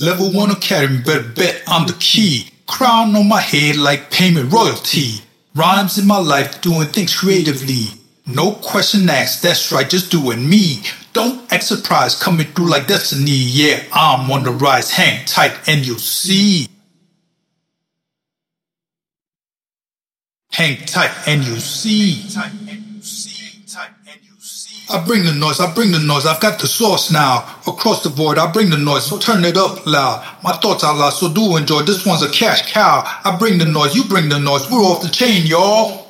Level 0.00 0.32
1 0.32 0.50
Academy, 0.52 1.02
better 1.02 1.22
bet 1.22 1.62
I'm 1.66 1.86
the 1.86 1.92
key. 2.00 2.48
Crown 2.66 3.14
on 3.14 3.28
my 3.28 3.40
head 3.42 3.76
like 3.76 4.10
payment 4.10 4.50
royalty. 4.50 5.20
Rhymes 5.54 5.98
in 5.98 6.06
my 6.06 6.16
life, 6.16 6.62
doing 6.62 6.88
things 6.88 7.14
creatively. 7.14 7.84
No 8.26 8.52
question 8.52 9.10
asked, 9.10 9.42
that's 9.42 9.70
right, 9.70 9.90
just 9.90 10.10
doing 10.10 10.48
me. 10.48 10.80
Don't 11.12 11.52
act 11.52 11.64
surprised, 11.64 12.18
coming 12.18 12.46
through 12.46 12.70
like 12.70 12.86
destiny. 12.86 13.30
Yeah, 13.30 13.84
I'm 13.92 14.30
on 14.30 14.44
the 14.44 14.52
rise, 14.52 14.90
hang 14.90 15.26
tight 15.26 15.52
and 15.66 15.86
you'll 15.86 15.98
see. 15.98 16.66
Hang 20.50 20.78
tight 20.86 21.12
and 21.26 21.44
you'll 21.44 21.56
see. 21.60 22.22
I 24.90 25.04
bring 25.04 25.24
the 25.24 25.32
noise, 25.32 25.60
I 25.60 25.72
bring 25.72 25.92
the 25.92 25.98
noise, 25.98 26.26
I've 26.26 26.40
got 26.40 26.60
the 26.60 26.66
sauce 26.66 27.10
now. 27.10 27.58
Across 27.66 28.02
the 28.02 28.10
board, 28.10 28.38
I 28.38 28.50
bring 28.50 28.70
the 28.70 28.76
noise, 28.76 29.06
so 29.06 29.18
turn 29.18 29.44
it 29.44 29.56
up 29.56 29.86
loud. 29.86 30.26
My 30.42 30.52
thoughts 30.52 30.84
are 30.84 30.94
loud, 30.94 31.10
so 31.10 31.32
do 31.32 31.56
enjoy. 31.56 31.82
This 31.82 32.04
one's 32.04 32.22
a 32.22 32.30
cash 32.30 32.72
cow. 32.72 33.02
I 33.24 33.36
bring 33.38 33.58
the 33.58 33.64
noise, 33.64 33.94
you 33.94 34.04
bring 34.04 34.28
the 34.28 34.38
noise, 34.38 34.70
we're 34.70 34.78
off 34.78 35.02
the 35.02 35.08
chain, 35.08 35.46
y'all. 35.46 36.06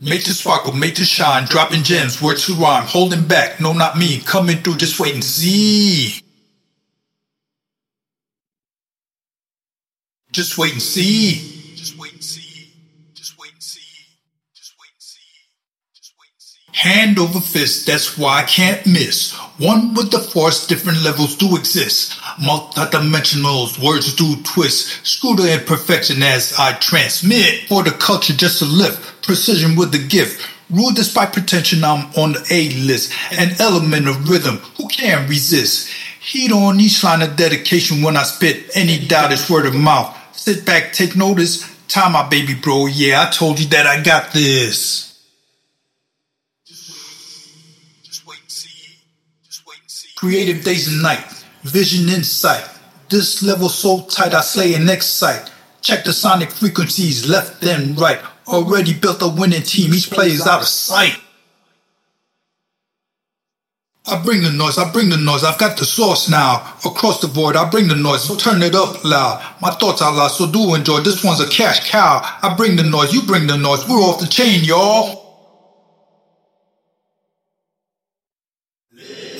Make 0.00 0.24
to 0.24 0.34
sparkle, 0.34 0.72
make 0.72 0.96
to 0.96 1.04
shine, 1.04 1.46
dropping 1.46 1.82
gems, 1.82 2.20
words 2.20 2.46
to 2.46 2.54
rhyme, 2.54 2.84
holding 2.86 3.26
back, 3.26 3.60
no 3.60 3.72
not 3.72 3.96
me, 3.96 4.20
coming 4.20 4.58
through, 4.58 4.76
just 4.76 5.00
wait 5.00 5.14
and 5.14 5.24
see. 5.24 6.20
Just 10.32 10.58
wait 10.58 10.72
and 10.72 10.82
see. 10.82 11.74
Just 11.76 11.96
wait 11.96 12.12
and 12.12 12.24
see. 12.24 12.72
Just 13.14 13.38
wait 13.38 13.52
and 13.52 13.62
see. 13.62 13.80
Just 14.52 14.74
wait 14.80 14.90
and 14.92 15.00
see. 15.00 15.20
Just 15.94 16.12
wait 16.18 16.30
and 16.34 16.42
see. 16.42 16.63
Hand 16.74 17.20
over 17.20 17.40
fist, 17.40 17.86
that's 17.86 18.18
why 18.18 18.40
I 18.40 18.42
can't 18.42 18.84
miss. 18.84 19.32
One 19.58 19.94
with 19.94 20.10
the 20.10 20.18
force, 20.18 20.66
different 20.66 21.02
levels 21.04 21.36
do 21.36 21.56
exist. 21.56 22.18
Multidimensionals, 22.42 23.78
words 23.78 24.12
do 24.16 24.42
twist. 24.42 25.06
Screw 25.06 25.36
the 25.36 25.54
imperfection 25.54 26.20
as 26.24 26.52
I 26.58 26.72
transmit. 26.72 27.68
For 27.68 27.84
the 27.84 27.92
culture 27.92 28.34
just 28.34 28.58
to 28.58 28.64
lift. 28.64 29.22
Precision 29.22 29.76
with 29.76 29.92
the 29.92 30.04
gift. 30.04 30.50
Rule 30.68 30.90
despite 30.92 31.32
pretension, 31.32 31.84
I'm 31.84 32.06
on 32.16 32.32
the 32.32 32.44
A 32.50 32.70
list. 32.84 33.12
An 33.30 33.52
element 33.60 34.08
of 34.08 34.28
rhythm, 34.28 34.56
who 34.76 34.88
can 34.88 35.28
resist? 35.28 35.88
Heat 36.20 36.50
on 36.50 36.80
each 36.80 37.04
line 37.04 37.22
of 37.22 37.36
dedication 37.36 38.02
when 38.02 38.16
I 38.16 38.24
spit. 38.24 38.70
Any 38.74 38.98
doubt 39.06 39.30
is 39.30 39.48
word 39.48 39.66
of 39.66 39.76
mouth. 39.76 40.16
Sit 40.36 40.66
back, 40.66 40.92
take 40.92 41.14
notice. 41.14 41.70
Time 41.86 42.12
my 42.12 42.28
baby 42.28 42.54
bro. 42.54 42.86
Yeah, 42.86 43.22
I 43.22 43.30
told 43.30 43.60
you 43.60 43.66
that 43.66 43.86
I 43.86 44.02
got 44.02 44.32
this. 44.32 45.03
Creative 50.24 50.64
days 50.64 50.88
and 50.88 51.02
night. 51.02 51.44
Vision 51.64 52.08
insight. 52.08 52.66
This 53.10 53.42
level 53.42 53.68
so 53.68 54.06
tight 54.06 54.32
I 54.32 54.40
slay 54.40 54.72
and 54.72 54.88
excite. 54.88 55.52
Check 55.82 56.04
the 56.04 56.14
sonic 56.14 56.50
frequencies 56.50 57.28
left 57.28 57.62
and 57.62 58.00
right. 58.00 58.18
Already 58.48 58.94
built 58.94 59.20
a 59.20 59.28
winning 59.28 59.60
team. 59.60 59.92
Each 59.92 60.10
player's 60.10 60.46
out 60.46 60.62
of 60.62 60.66
sight. 60.66 61.20
I 64.06 64.22
bring 64.24 64.42
the 64.42 64.50
noise, 64.50 64.78
I 64.78 64.90
bring 64.90 65.10
the 65.10 65.18
noise, 65.18 65.44
I've 65.44 65.58
got 65.58 65.76
the 65.76 65.84
sauce 65.84 66.30
now. 66.30 66.74
Across 66.86 67.20
the 67.20 67.28
board, 67.28 67.54
I 67.54 67.68
bring 67.68 67.88
the 67.88 67.94
noise, 67.94 68.24
so 68.24 68.34
turn 68.34 68.62
it 68.62 68.74
up 68.74 69.04
loud. 69.04 69.44
My 69.60 69.72
thoughts 69.72 70.00
are 70.00 70.10
loud, 70.10 70.28
so 70.28 70.50
do 70.50 70.74
enjoy. 70.74 71.00
This 71.00 71.22
one's 71.22 71.40
a 71.40 71.48
cash 71.50 71.90
cow. 71.90 72.22
I 72.42 72.54
bring 72.56 72.76
the 72.76 72.82
noise, 72.82 73.12
you 73.12 73.20
bring 73.24 73.46
the 73.46 73.58
noise, 73.58 73.86
we're 73.86 73.96
off 73.96 74.20
the 74.20 74.26
chain, 74.26 74.64
y'all. 74.64 75.23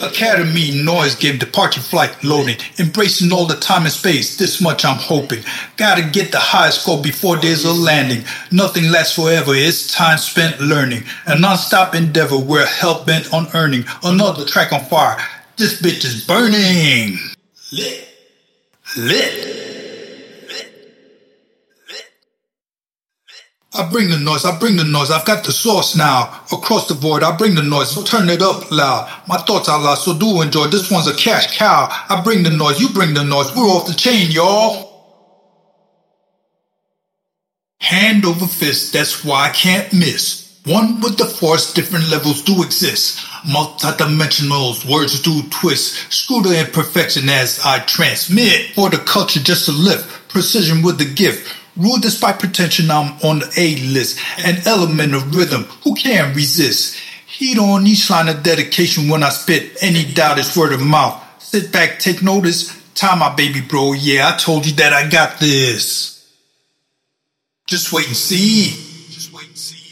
Academy 0.06 0.82
noise 0.82 1.15
game 1.15 1.38
departure 1.38 1.81
flight 1.81 2.22
loading, 2.22 2.56
embracing 2.78 3.32
all 3.32 3.47
the 3.47 3.56
time 3.56 3.82
and 3.82 3.92
space. 3.92 4.37
This 4.37 4.60
much 4.60 4.84
I'm 4.84 4.98
hoping. 4.98 5.42
Gotta 5.76 6.03
get 6.03 6.32
the 6.32 6.38
highest 6.38 6.82
score 6.82 7.03
before 7.03 7.37
there's 7.37 7.65
a 7.65 7.72
landing. 7.72 8.25
Nothing 8.50 8.91
lasts 8.91 9.16
forever, 9.16 9.53
it's 9.54 9.93
time 9.93 10.19
spent 10.19 10.60
learning. 10.60 11.04
A 11.26 11.38
non-stop 11.38 11.94
endeavor, 11.94 12.38
we're 12.38 12.66
hell 12.66 13.04
bent 13.04 13.32
on 13.32 13.48
earning. 13.54 13.84
Another 14.03 14.44
track 14.44 14.72
on 14.72 14.84
fire. 14.84 15.19
This 15.56 15.81
bitch 15.81 16.04
is 16.04 16.26
burning. 16.26 17.19
Lit. 17.72 18.09
Lit. 18.97 19.63
I 23.76 23.90
bring 23.90 24.08
the 24.08 24.18
noise, 24.18 24.44
I 24.44 24.56
bring 24.58 24.76
the 24.76 24.84
noise, 24.84 25.10
I've 25.10 25.24
got 25.24 25.44
the 25.44 25.50
sauce 25.50 25.96
now. 25.96 26.42
Across 26.52 26.88
the 26.88 26.94
board, 26.94 27.24
I 27.24 27.36
bring 27.36 27.56
the 27.56 27.62
noise, 27.62 27.90
so 27.90 28.04
turn 28.04 28.28
it 28.28 28.40
up 28.40 28.70
loud. 28.70 29.10
My 29.26 29.36
thoughts 29.38 29.68
are 29.68 29.80
loud, 29.80 29.96
so 29.96 30.16
do 30.16 30.42
enjoy. 30.42 30.68
This 30.68 30.90
one's 30.90 31.08
a 31.08 31.14
cash 31.14 31.56
cow. 31.56 31.88
I 31.90 32.22
bring 32.22 32.44
the 32.44 32.50
noise, 32.50 32.80
you 32.80 32.88
bring 32.90 33.14
the 33.14 33.24
noise, 33.24 33.54
we're 33.56 33.64
off 33.64 33.88
the 33.88 33.94
chain, 33.94 34.30
y'all. 34.30 34.92
Hand 37.80 38.24
over 38.24 38.46
fist, 38.46 38.92
that's 38.92 39.24
why 39.24 39.48
I 39.48 39.50
can't 39.50 39.92
miss. 39.92 40.44
One 40.66 41.00
with 41.00 41.18
the 41.18 41.26
force, 41.26 41.74
different 41.74 42.08
levels 42.08 42.40
do 42.40 42.62
exist. 42.62 43.18
Multidimensionals, 43.44 44.90
words 44.90 45.20
do 45.20 45.42
twist. 45.50 46.10
Screw 46.10 46.42
the 46.42 46.60
imperfection 46.60 47.28
as 47.28 47.60
I 47.62 47.80
transmit. 47.80 48.70
For 48.74 48.88
the 48.88 48.96
culture 48.96 49.40
just 49.40 49.66
to 49.66 49.72
lift. 49.72 50.30
Precision 50.30 50.80
with 50.80 50.96
the 50.96 51.04
gift. 51.04 51.54
Rule 51.76 51.98
despite 51.98 52.38
pretension, 52.38 52.90
I'm 52.90 53.12
on 53.24 53.40
the 53.40 53.52
A 53.56 53.76
list. 53.92 54.20
An 54.44 54.56
element 54.66 55.14
of 55.14 55.34
rhythm, 55.34 55.64
who 55.82 55.94
can 55.94 56.34
resist? 56.34 56.96
Heat 57.26 57.58
on 57.58 57.86
each 57.86 58.08
line 58.10 58.28
of 58.28 58.44
dedication 58.44 59.08
when 59.08 59.24
I 59.24 59.30
spit. 59.30 59.76
Any 59.82 60.04
doubt 60.04 60.38
is 60.38 60.56
word 60.56 60.72
of 60.72 60.80
mouth. 60.80 61.20
Sit 61.42 61.72
back, 61.72 61.98
take 61.98 62.22
notice. 62.22 62.80
Time 62.94 63.18
my 63.18 63.34
baby 63.34 63.60
bro. 63.60 63.92
Yeah, 63.92 64.30
I 64.32 64.36
told 64.36 64.66
you 64.66 64.72
that 64.74 64.92
I 64.92 65.08
got 65.08 65.40
this. 65.40 66.32
Just 67.66 67.92
wait 67.92 68.06
and 68.06 68.16
see. 68.16 68.66
Just 69.10 69.32
wait 69.32 69.48
and 69.48 69.58
see. 69.58 69.83